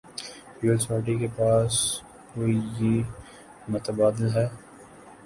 Peoples Party 0.51 1.15
کے 1.19 1.27
پاس 1.37 1.73
کو 2.31 2.41
ئی 2.45 2.91
متبادل 3.71 4.27
ہے؟ 4.35 4.47